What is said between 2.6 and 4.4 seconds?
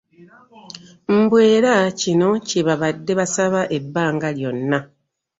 babadde basaba ebbanga